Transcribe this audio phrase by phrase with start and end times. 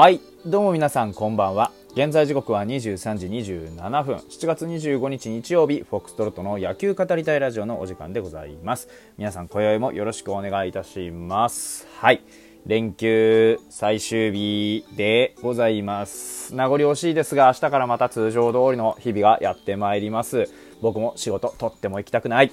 [0.00, 0.18] はい。
[0.46, 1.72] どうも皆さんこんばんは。
[1.92, 4.16] 現在時刻は23時27分。
[4.16, 8.88] 7月25日日曜日フォックストロットの野球語りたいラジオのお時間でございます。
[9.18, 11.86] 皆さん今宵もよろしくお願いいたします。
[11.98, 12.22] はい。
[12.64, 16.54] 連休最終日でございます。
[16.54, 20.50] 名残惜しいですが明日からまた通常通りの日々がやってまいります。
[20.80, 22.50] 僕も仕事とっても行きたくない。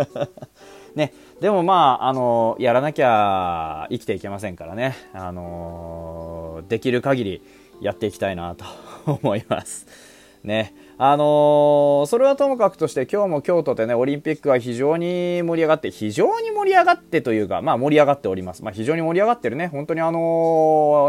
[0.94, 7.42] ね、でもまあ、あのやらなきゃ生きていけませんからね、あのできる限り
[7.80, 8.64] やっていきたいなと
[9.06, 9.86] 思います。
[10.44, 10.74] ね。
[10.96, 18.62] あのー、それはともかくとして今日も京都でね、オリンピックは非常に盛り上がって、非常に盛り上がってというか、まあ盛り上がっております。
[18.62, 19.68] まあ非常に盛り上がってるね。
[19.68, 20.18] 本当にあの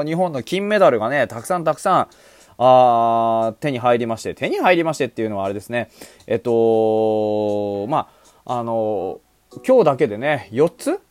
[0.03, 2.07] ー、日本の金メダルがね、たくさんたくさん、
[2.57, 5.89] あ手に入りまして、手に入りましてっていうのはあれですね、
[6.27, 8.09] えっと、ま
[8.45, 9.31] あ、あのー
[9.65, 11.01] 今日だけでね、4つ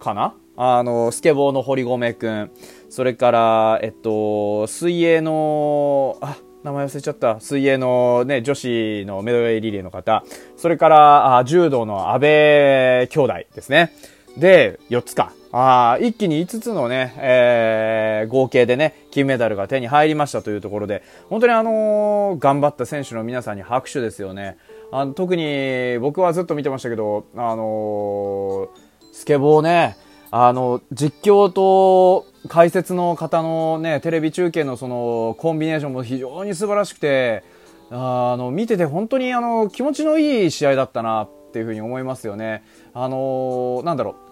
[0.00, 0.34] かな？
[0.56, 2.50] あの、スケボーの堀米くん、
[2.90, 7.40] それから、えっと、水泳の、あ、名前忘れちゃった。
[7.40, 10.24] 水泳のね、女子のメドレーリレーの方。
[10.56, 13.92] それから、あ柔道の安倍兄弟ですね。
[14.36, 15.32] で、4つか。
[15.52, 24.58] あ一気に5つのね、えー、合計でね、金メダルが手に入りましたというところで、本当にあのー、頑張った選手の皆さんに拍手ですよね。
[24.92, 28.80] あの特に僕はずっと見てましたけど、あのー、
[29.12, 29.96] スケボーね、
[30.32, 37.42] あの、実況と解説の方のね、テレビ中継のそのコンビネーションも非常に素晴らしくて、
[37.90, 42.62] あの、見てて本当にあの、気持ちのいい試合だったなっていうふうに思いますよね。
[42.94, 44.30] あのなんだろう。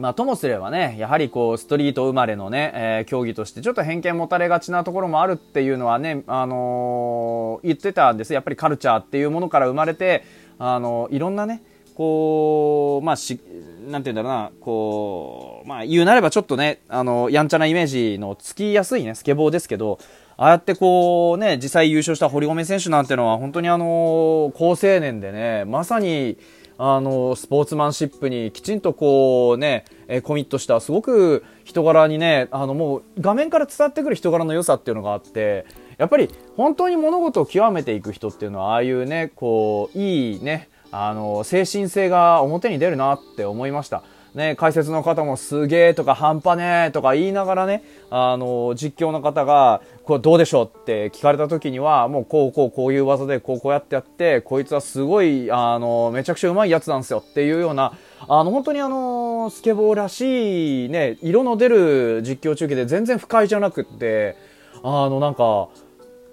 [0.00, 8.32] まあ、ともすればね、やはりこう、ストリート生まれのね、えー、競技として、ちょっと偏見持たれがちなところもあるっていうのはね、あのー、言ってたんです。
[8.32, 10.22] やっぱりカルチャーっていうものから生まれて、
[10.60, 11.62] あのー、いろんなね、
[11.98, 13.40] こう、まあ、し、
[13.88, 19.98] なんて言うんだろうな、こう、まあ、言うなればちょっとね、あの、やんちゃなイメージのつきやすいね、スケボーですけど、
[20.36, 26.38] ああやってこうね、実際優勝した堀米選手なんてのは本当にあの、高青年でね、まさに、
[26.78, 35.66] あの、スポーツマンシップにきちんとこうね、えコミットした、すごく人柄にね、あのもう画面から伝わってくる人柄の良さっていうのがあって、
[35.96, 44.02] やっぱり本当に物事を極めていく人っていうのは、ああいうね、こう、いいね、あの、精神性が表に出るなって思いました。
[44.34, 57.94] ね、解説の方もすげえとか半端ねえとか言いながらね、あの、実況の方が、これどうでしょうって聞かれた時には、もうこうこうこういう技でこうこうやってやって、こいつはすごい、あの、めちゃくちゃうまいやつなんですよっていうような、
[58.28, 64.36] あの、本当にあの、スケボーらしいね、色の出る実況中継で全然不快じゃなくって、
[64.82, 65.68] あの、なんか、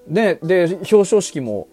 [0.07, 1.67] ね、で、表彰式も、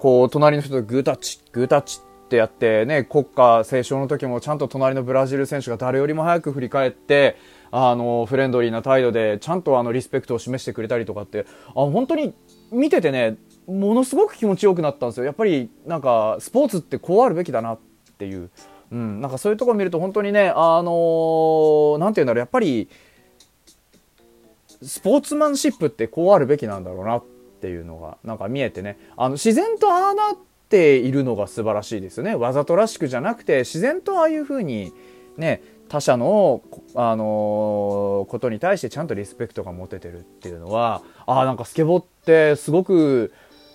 [0.00, 7.36] こう、隣の人とグータッチ、グータッチってやってね、国歌斉唱の時もちゃんと隣のブラジル選手が誰よりも早く振り返って、
[7.70, 12.34] あの、フレンドリーな態度でちゃんとあの、リスペクトを示してくれたりとかって、あ、本当に
[12.72, 13.36] 見ててね、
[13.68, 15.24] ものすごく気持ちよくなったんですよ。
[15.24, 17.78] やっぱりなんか、スポーツってこうあるべきだなっ
[18.18, 18.50] ていう。
[18.90, 22.88] うん、なんかそういうところ見ると本当にね、あのー、なんて言うんだろう、やっぱり、
[24.82, 27.24] スポーツマンシップってこうあるべきなんだろうなっ
[27.60, 30.36] ていうのが、なんか見えてね、あの、自然とああなっ
[30.68, 32.34] ているのが素晴らしいですよね。
[32.34, 34.92] わざとらしくじゃなくて、自然とああいうふうに、
[35.36, 36.62] ね、他者の、
[36.94, 43.32] あのー、ことに対してちゃんとリスペクトが持ててるっていうのは、ああ、なんかスケボーってすごく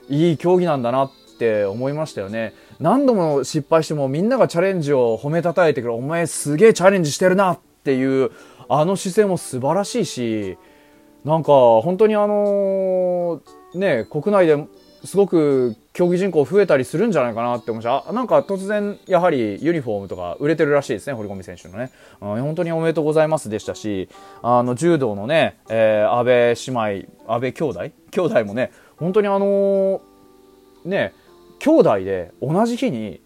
[0.10, 2.54] いい競技なんだなって思いましたよね。
[2.80, 8.32] 何度も失敗してもみんながチャレンジを褒めたたえてくる、お前すげえチャレンジしてるなっていう、
[8.68, 10.58] あの姿勢も素晴らしいし、
[11.24, 11.52] なんか
[11.82, 14.58] 本当にあのー、ね、国内で
[15.04, 18.14] すごく競技人口増えたりするんじゃないかなって思いました。
[18.14, 21.92] なんか突然、やはりユニフォームとか売れてるらしいですね、堀米選手のね。
[22.22, 24.10] うん、本当におめでとうございますでしたし、
[24.44, 26.26] あの、柔道のね、えー、安
[26.72, 27.80] 倍姉妹、安倍兄弟？
[28.12, 30.02] 兄弟もね、本当にあのー、
[30.86, 31.14] ね、
[31.60, 33.22] 兄弟で同じ日に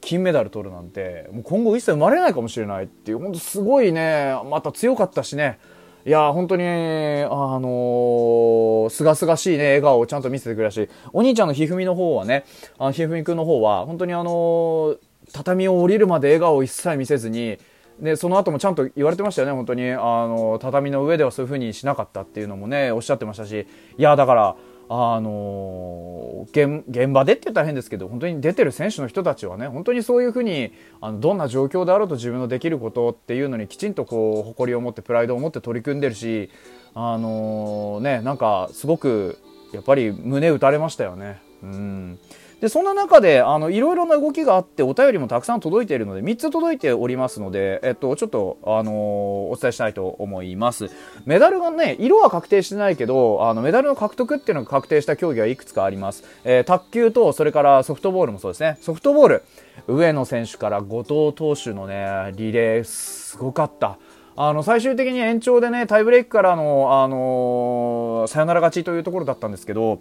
[0.00, 5.58] 金メダル取るなんて、もう今後一切生まれないかもしれないっていう、本当すごいね、また強かったしね、
[6.06, 12.44] いや本当に、あのすがすがしいね、笑顔をちゃんと見せてくれたし、お兄ちゃんのひふみの方はね、
[12.78, 14.98] あひふみくんの方は、本当にあのー、
[15.32, 17.56] 畳を降りるまで笑顔を一切見せずに、
[18.00, 19.90] で、その後もちゃんと言われてましたよね、本当に。
[19.92, 23.66] あの、畳の上ではそういう風にしなかったっていうのもね、おっしゃってましたし、
[23.96, 24.56] いや、だから、
[24.88, 36.50] あの現場でって言ったら変ですけど本当に出てる選手の人たちはね本当にそういうふうにあのどんな状況であろうと自分のできることっていうのにきちんとこう誇りを持ってプライドを持って取り組んでるし
[36.94, 39.38] あの、ねなんかすごく
[39.72, 41.42] やっぱり胸打たれましたよね。
[41.62, 42.18] うん
[42.64, 50.88] でそんな中であのいろいろな動きがあってお便りもたくさん届いているので3つ届いておりますので、えっと、ちょっと、あのー、お伝えしたいと思います。
[51.26, 58.78] メダルがね色は確定してないけどあのメダルの獲得っていうのが確定した競技はいくつかあります、えー、卓球とそれからソフトボールもそうですね。
[58.80, 59.42] ソフトボール。
[59.86, 63.98] 上野選手から後藤投手のねリレーすごかった。
[64.36, 70.00] あの最終的に延長でねタイブレークからの、あのー、サヨナラ勝ちというところだったんですけど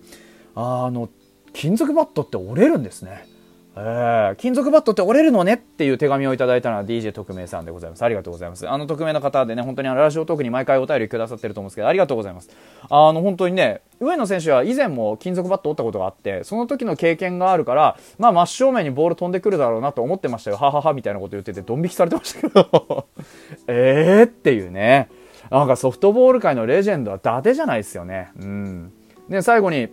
[0.56, 1.10] あの
[1.54, 3.28] 金属バットって折れるんですね。
[3.76, 8.04] えー、金属バットって折れるのねっていう手紙をいただいたのは DJ 特命さんでございます。
[8.04, 8.70] ありがとうございます。
[8.70, 12.52] あの匿名の方でね、本当にあラジオトークに毎回お便りくださってると思うんですけど、ありがとうございます。
[12.88, 20.58] あの、本当にね、上野選手は以前も金属バット折ったことがあって、その時の経験があるから、まあ真正面にボール飛んでくるだろうなと思ってましたよ。
[20.58, 23.08] はははみたいなこと言ってて、ドン引きされてましたけど
[23.68, 25.10] えーっていうね。
[25.50, 28.30] なんかソフトボール界のレジェンドは伊達じゃないですよね。
[28.40, 28.94] うん。
[29.30, 29.90] で、最後に、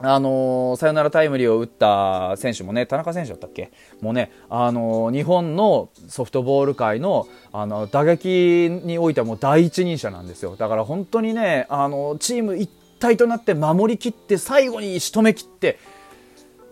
[0.00, 3.70] あのー、サヨナラタイムリーを打った選手もね、田中選手だったっけ？
[4.00, 10.56] もうね、あのー、日本のソフトボール界の、あの、打撃においてはもう第一人者なんですよ。
[10.56, 12.68] だから本当にね、あのー、チーム一
[12.98, 15.78] 体となって守りきって、最後に仕留めきって、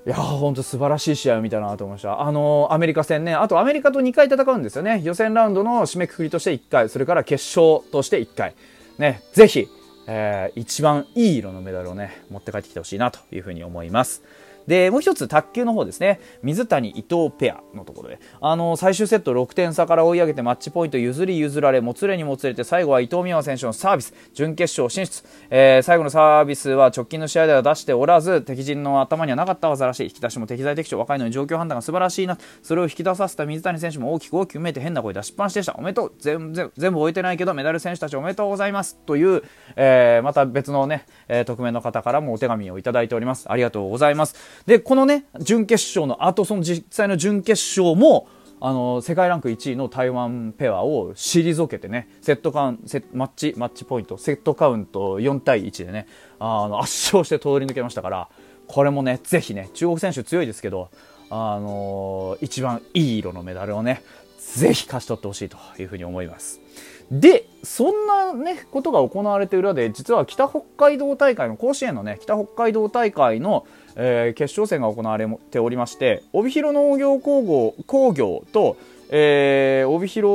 [0.04, 2.20] いや本当素晴らしい試合を見たなと思いました。
[2.20, 5.00] あのアメリカ戦ね、あとアメリカと2回戦うんですよね。
[5.04, 8.56] 予選ラウンドの締めくくりとして1回、それから決勝として1回。
[8.98, 9.68] ね、ぜひ、
[10.14, 14.22] えー、一番いい色のメダルをね、持って帰ってきてほしいなというふうに思います。
[14.66, 16.20] で、もう一つ卓球の方ですね。
[16.42, 18.20] 水谷伊藤ペアのところで。
[18.40, 25.24] あの、最終セット6点差から追い上げてマッチポイント譲り譲られ、もつれにもつれて最後は伊藤美誠選手のサービス、準決勝進出。
[25.50, 30.04] えー、最後のサービスは直近の試合では出しておらず、敵陣の頭にはなかった技らしい。
[30.04, 32.38] 引き出しも適材適所、若いのに状況判断が素晴らしいな。
[32.62, 35.74] それを引き出させた水谷選手も大きく大きく見えて変な声出しっぱなしでした。
[35.74, 36.12] おめでとう。
[36.18, 38.96] 全全全部終えてないけど、メダル選手たちおめでとうございます。
[39.06, 39.42] という、
[39.76, 43.50] えー、また別のね、えー、匿名の方からもお手紙をいただいております。
[43.50, 44.34] ありがとうございます。
[44.66, 48.28] で、このね、準決勝の後、その実際の準決勝も、
[48.64, 56.06] あの世界ランク1位の台湾ペアを退けてねセットカウンセマッチマッチポイントセットカウント4対1でね
[56.38, 58.28] あの圧勝して通り抜けましたから
[58.68, 60.90] これもねぜひね中国選手強いですけど
[61.28, 64.04] あの一番いい色のメダルをね
[64.38, 66.61] ぜひ勝ち取ってほしいというふうに思います。
[67.10, 73.66] で、そんなね、ことが行われて裏で、実は北北海道大会の、甲子園のね、北北海道大会の、
[73.96, 78.76] えー、決勝戦が行われておりまして、帯広農業工業工業と、
[79.10, 80.26] えー、帯広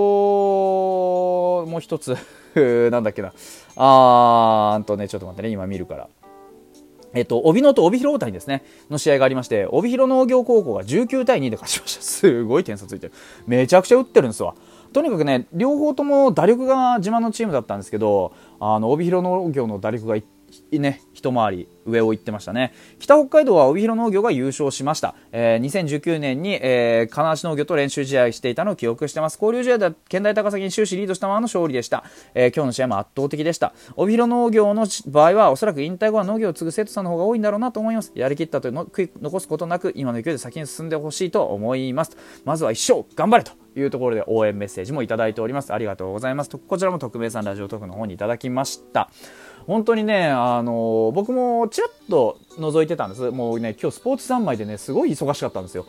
[1.69, 2.15] もう一つ
[2.91, 3.33] なんだっけな。
[3.75, 6.07] あーんとね、ちょっと待ってね、今見るから。
[7.13, 12.01] えっと、帯野と帯広大谷ですね、の試合がありまして、帯広農業高校が19対2で勝ちました。
[12.03, 13.13] すごい点差ついてる。
[13.47, 14.55] めちゃくちゃ打ってるんですわ。
[14.93, 20.15] とにかくね、両方とも打力が自慢のチームだったんですけど、あの、帯広農業の打力が
[20.71, 22.73] ね、一回り上を行ってましたね。
[22.99, 25.15] 北北海道は帯広農業が優勝しました。
[25.31, 29.37] えー、2019年に、えー、金足農業と練習試合していたのを記憶してます。
[29.41, 32.03] 交流試合では県大高崎に終始リードしたままの勝利でした。
[32.33, 33.73] えー、今日の試合も圧倒的でした。
[33.95, 38.11] 帯広農業の場合は、おそらく引退後は農業を継ぐ生徒さんの方が多いんだろうなと思います。
[38.15, 38.87] やりきったというのを
[39.21, 42.17] 残すことなく、今の勢いで先に進んでほしいと思います。
[42.45, 45.73] まずは一生頑張れというところで応援メッセージもいただいております。
[45.73, 46.57] ありがとうございます。
[46.57, 49.09] こちらも特命さんラジオトークの方にいただきました。
[49.65, 53.31] 本当にね、あの僕もちらっと覗いてたんです。
[53.31, 55.85] もうね、今日スポーツ三昧でね、すごい忙しかったんですよ。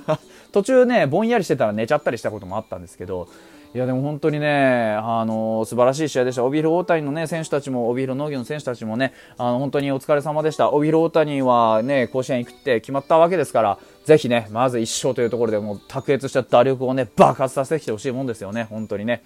[0.52, 3.28] 途中ね、ぼんやりしてたら寝ちゃったりしたこともあったんですけど、
[3.74, 6.44] いやでも本当にね、あの素晴らしい試合でした。
[6.44, 10.70] 帯広大谷のね、選手たちも、帯広農業の選手たちもね、あの、本当にお疲れ様でした。
[10.70, 19.22] 帯広大谷はね、甲子園行くって決まったわけですから、ぜひね、まず1勝というところでもう卓越した打力をね、爆発させてきてほしいもんですよね、本当にね。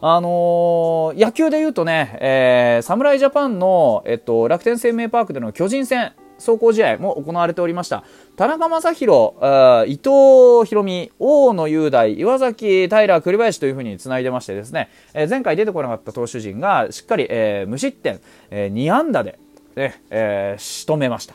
[0.00, 8.02] あのー、野球で言うとね、えー、侍ジャパンの、えっと、楽天生命パークでの巨人戦、走行試合も行われておりました。
[8.36, 18.20] 田中将大、伊藤博美、大野雄大、岩崎平、栗林というふうに繋いでましてですね、えー、前回出てこなかった投手陣がしっかり、えー、無失点、
[18.50, 19.38] えー、2安打で、
[19.76, 21.34] ねえー、仕留めました。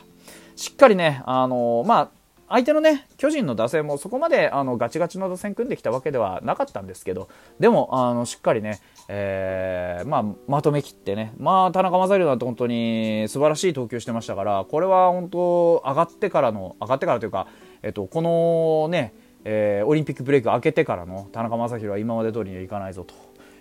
[0.56, 2.10] しっかりね、あのー、まあ、
[2.48, 7.28] 相手のね、巨人の打線もそこまであのガチガチの打線組んできたわけではなかったんですけど、
[7.60, 17.48] でも、あのしっかりね、えー、まあ、まとめきってね、まあ、田中将大なんて本当に素晴らしい投球してましたから、これは本当、上がってからの、上がってからというか、
[17.82, 23.14] えっと、このね、えー、オリンピックブレイク明けてからの田中将大は今まで通りにはいかないぞと。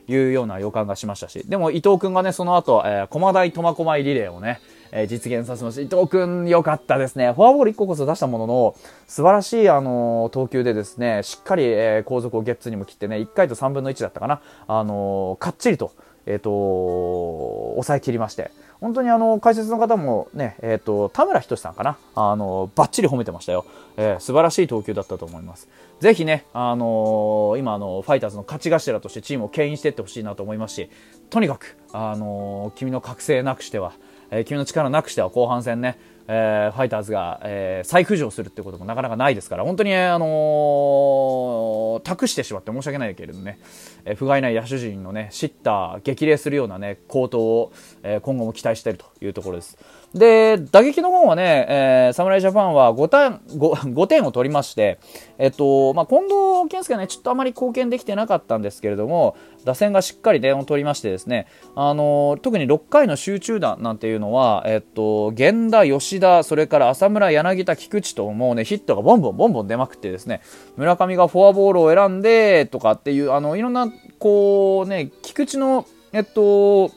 [0.06, 4.60] いうような予感がしましたし、でも伊藤くんがね、その後、えー、駒大苫小牧リレーをね、
[4.92, 5.80] えー、実現させました。
[5.80, 7.32] 伊藤くん良かったですね。
[7.32, 15.92] フォアボール1個こそ出したものの、素晴らしい、あのー、投球でですね、しっかり、えー、後続をゲッツにも切ってね、1回と3分の1だったかな、あのー、かっちりと、
[16.26, 18.50] えっ、と、抑えきりまして、
[18.80, 21.96] 本当にあの解説の方もね、えーと、田村仁さんかな。
[22.14, 23.64] あのバッチリ褒めてましたよ、
[23.96, 25.68] えー、素晴らしい投球だったと思います。
[26.00, 30.90] ぜひね、あのー、今あのファイターズの勝ち頭としてチームを牽引していってほしいなと思いますし
[31.30, 33.92] とにかく、あの、君の覚醒なくしては、
[34.30, 43.58] え、君の力なくしては後半戦ねえー、ファイターズが、えー、再浮上するってこともなかなかないですから、本当に、あのー、託してしまって申し訳ないけれどね、
[44.04, 49.78] えー、不甲斐ない野手陣のね、シッター、激励するようなね、好投を、えー、今後も期待しているというところです。
[50.14, 54.98] で、打撃の方はね、えー、侍ジャパンは5点 5, 5点を取りまして、
[55.38, 56.32] えっと、まあ、近藤
[56.70, 70.42] 健介はね、ちょっとあまり貢献できてなかったんですけれども、打線がしっかり点を取りましてですね、あの特に6回の集中打なんていうのは、えっと、源田、吉田、それから浅村、柳田、菊池ともうね、ヒットがボンボンボンボン出まくってですね、
[70.76, 76.90] 村上がフォアボールを選んでとかっていう、あの、いろんな、こうね、菊池の、えっと、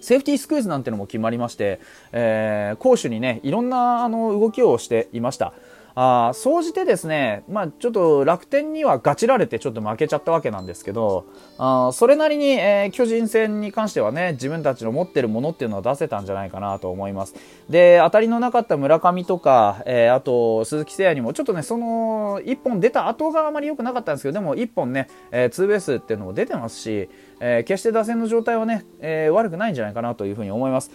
[0.00, 1.80] セーフティースクイズなんてのも決まりまして、
[2.12, 5.52] えー、攻守にね、いろんなあの動きをしていました。
[5.98, 11.24] あ総じてですね、まあ、ちょっと楽天にはガチられてちょっと負けちゃったわけなんですけど、
[11.56, 17.34] あそれなりに、えー、巨人戦に関してはね、自分たちの持ってるものっていうのは出せたんじゃないかなと思います。
[17.70, 27.08] で、当たりのなかった村上とか、えー、あと鈴木誠也にも、ちょっとね、その、1本出た後があまり良くなかったんですけど、でも1本ね、えー、ツーベースっていうのも出てますし、
[27.40, 30.90] えー、決して打線の状態はね、えー、悪くないんじゃないかなというふうに思います。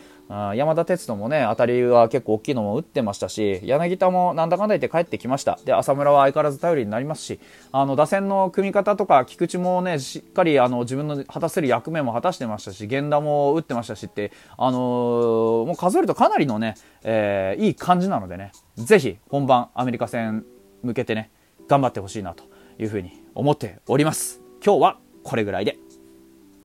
[0.56, 5.60] 山田哲人もね、当たりは結構大きいのも打ってましたし、柳田もなんだかんだ言って帰ってきました。
[5.66, 7.40] で、浅村は相変わらず頼りになりますし、
[7.74, 20.46] あの、打線の組み方とか、菊池もね、しっかりあの、自分の果たせる役目も果たしてましたし、源田も打ってましたしって、あのー、もう数えるとかなりのね、えー、いい感じなのでね、ぜひ本番アメリカ戦
[20.82, 21.30] 向けてね、
[21.68, 22.46] 頑張ってほしいなと
[22.80, 24.42] いうふうに思っております。
[24.66, 25.91] 今日はこれぐらいで。